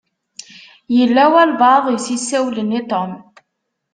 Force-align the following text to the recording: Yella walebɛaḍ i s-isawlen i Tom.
Yella 0.95 1.23
walebɛaḍ 1.33 1.85
i 1.89 1.97
s-isawlen 2.05 2.77
i 2.79 2.81
Tom. 2.91 3.11